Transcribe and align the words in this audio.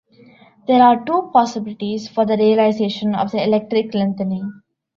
There 0.65 0.81
are 0.81 1.05
two 1.05 1.29
possibilities 1.31 2.09
for 2.09 2.25
the 2.25 2.35
realisation 2.35 3.13
of 3.13 3.29
the 3.29 3.43
electric 3.43 3.93
lengthening. 3.93 4.51